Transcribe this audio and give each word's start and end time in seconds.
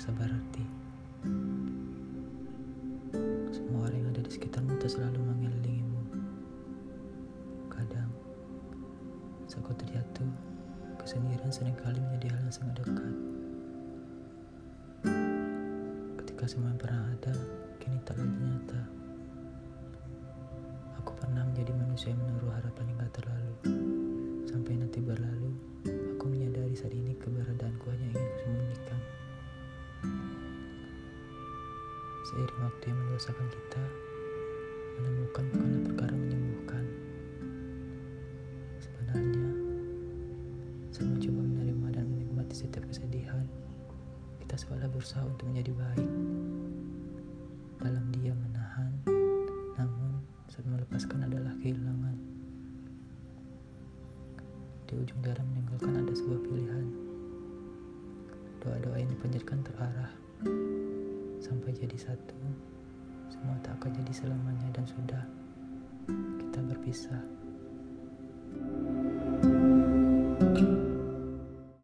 merasa 0.00 0.14
berarti. 0.14 0.64
Semua 3.50 3.84
orang 3.84 3.98
yang 3.98 4.08
ada 4.14 4.22
di 4.22 4.30
sekitarmu 4.30 4.78
selalu 4.80 5.18
mengelilingimu. 5.18 6.02
Kadang, 7.66 8.10
saat 9.50 9.74
terjatuh, 9.74 10.30
kesendirian 11.02 11.50
sering 11.50 11.74
kali 11.82 11.98
menjadi 11.98 12.32
hal 12.32 12.40
yang 12.46 12.54
sangat 12.54 12.74
dekat. 12.80 13.14
Ketika 16.22 16.44
semua 16.46 16.70
yang 16.70 16.80
pernah 16.80 17.02
ada, 17.10 17.34
kini 17.82 17.98
tak 18.06 18.14
lagi 18.16 18.38
nyata. 18.38 18.82
Aku 21.02 21.10
pernah 21.18 21.42
menjadi 21.42 21.74
manusia 21.74 22.14
yang 22.14 22.22
menaruh 22.22 22.54
harapan 22.54 22.86
hingga 22.94 23.08
terlalu. 23.10 23.49
Seiring 32.30 32.62
waktu 32.62 32.94
yang 32.94 32.98
mendosakan 33.02 33.42
kita, 33.50 33.82
menemukan 35.02 35.50
bukanlah 35.50 35.82
perkara 35.82 36.14
menyembuhkan. 36.14 36.84
Sebenarnya, 38.78 39.50
saat 40.94 41.10
mencoba 41.10 41.42
menerima 41.42 41.86
dan 41.90 42.06
menikmati 42.06 42.54
setiap 42.54 42.86
kesedihan, 42.86 43.42
kita 44.38 44.54
seolah 44.54 44.86
berusaha 44.94 45.26
untuk 45.26 45.50
menjadi 45.50 45.74
baik. 45.74 46.10
Dalam 47.82 48.06
dia 48.14 48.30
menahan, 48.30 48.94
namun 49.74 50.22
saat 50.46 50.70
melepaskan 50.70 51.26
adalah 51.26 51.50
kehilangan. 51.58 52.14
Di 54.86 54.94
ujung 54.94 55.18
jalan 55.26 55.50
meninggalkan 55.50 55.98
ada 55.98 56.14
sebuah 56.14 56.46
pilihan. 56.46 56.86
Doa-doa 58.62 59.02
yang 59.02 59.10
dipanjatkan 59.18 59.66
sampai 59.66 59.79
jadi 61.80 61.96
satu. 61.96 62.36
Semua 63.32 63.56
tak 63.64 63.80
akan 63.80 63.90
jadi 64.04 64.12
selamanya 64.12 64.68
dan 64.76 64.84
sudah 64.84 65.22
kita 66.36 66.60
berpisah. 66.68 67.39